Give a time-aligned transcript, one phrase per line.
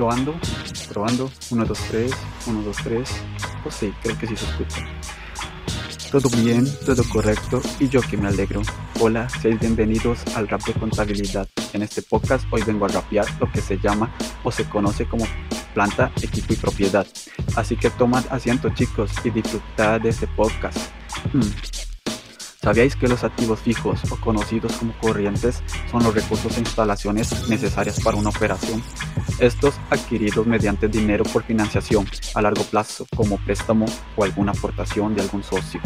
[0.00, 0.34] Probando,
[0.88, 1.30] probando.
[1.50, 2.12] 1, 2, 3,
[2.46, 3.10] 1, 2, 3.
[3.62, 4.86] Pues sí, creo que sí se escucha.
[6.10, 8.62] Todo bien, todo correcto y yo que me alegro.
[8.98, 11.46] Hola, seis bienvenidos al rap de contabilidad.
[11.74, 14.10] En este podcast hoy vengo a rapear lo que se llama
[14.42, 15.26] o se conoce como
[15.74, 17.06] planta, equipo y propiedad.
[17.54, 20.78] Así que tomad asiento chicos y disfrutad de este podcast.
[21.34, 21.79] Hmm.
[22.62, 27.98] ¿Sabíais que los activos fijos o conocidos como corrientes son los recursos e instalaciones necesarias
[28.00, 28.82] para una operación?
[29.38, 35.22] Estos adquiridos mediante dinero por financiación a largo plazo como préstamo o alguna aportación de
[35.22, 35.80] algún socio.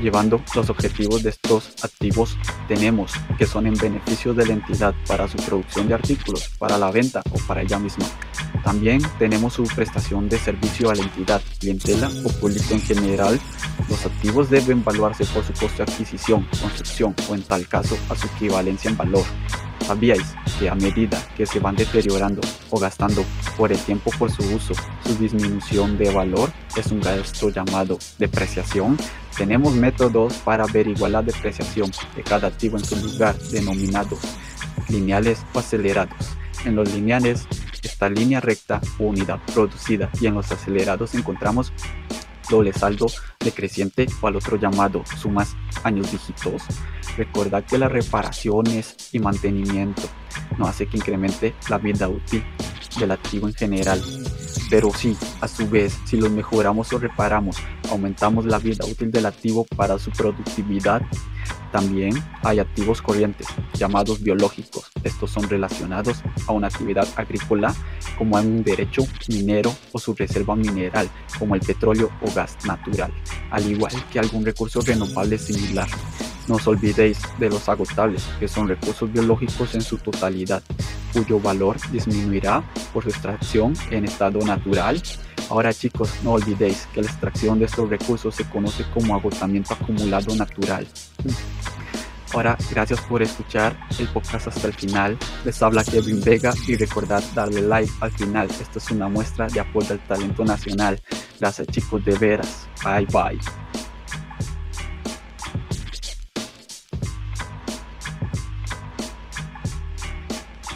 [0.00, 5.28] Llevando los objetivos de estos activos tenemos que son en beneficio de la entidad para
[5.28, 8.06] su producción de artículos, para la venta o para ella misma.
[8.64, 13.38] También tenemos su prestación de servicio a la entidad, clientela o público en general.
[13.90, 18.16] Los activos deben evaluarse por su costo de adquisición, construcción o en tal caso a
[18.16, 19.24] su equivalencia en valor.
[19.86, 22.40] ¿Sabíais que a medida que se van deteriorando
[22.70, 23.22] o gastando
[23.58, 24.72] por el tiempo por su uso,
[25.04, 28.96] su disminución de valor es un gasto llamado depreciación?
[29.36, 34.20] Tenemos métodos para averiguar la depreciación de cada activo en su lugar, denominados
[34.88, 36.16] lineales o acelerados.
[36.64, 37.46] En los lineales
[38.04, 41.72] esta línea recta o unidad producida y en los acelerados encontramos
[42.50, 43.06] doble saldo
[43.40, 46.62] decreciente o al otro llamado sumas años dígitos.
[47.16, 50.02] Recuerda que las reparaciones y mantenimiento
[50.58, 52.44] no hace que incremente la vida útil
[52.98, 54.02] del activo en general.
[54.68, 57.56] Pero sí, a su vez, si los mejoramos o reparamos,
[57.90, 61.02] aumentamos la vida útil del activo para su productividad
[61.74, 62.14] también
[62.44, 64.92] hay activos corrientes llamados biológicos.
[65.02, 67.74] Estos son relacionados a una actividad agrícola
[68.16, 73.12] como un derecho minero o su reserva mineral como el petróleo o gas natural,
[73.50, 75.88] al igual que algún recurso renovable similar.
[76.46, 80.62] No os olvidéis de los agotables, que son recursos biológicos en su totalidad,
[81.12, 85.02] cuyo valor disminuirá por su extracción en estado natural
[85.50, 90.34] Ahora chicos, no olvidéis que la extracción de estos recursos se conoce como agotamiento acumulado
[90.34, 90.86] natural.
[92.32, 95.16] Ahora, gracias por escuchar el podcast hasta el final.
[95.44, 98.48] Les habla Kevin Vega y recordad darle like al final.
[98.50, 101.00] Esto es una muestra de apoyo al talento nacional.
[101.38, 102.68] Gracias chicos, de veras.
[102.82, 103.63] Bye bye.